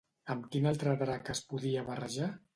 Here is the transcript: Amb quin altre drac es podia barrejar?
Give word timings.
Amb 0.35 0.47
quin 0.55 0.65
altre 0.69 0.95
drac 1.03 1.31
es 1.35 1.45
podia 1.53 1.87
barrejar? 1.93 2.33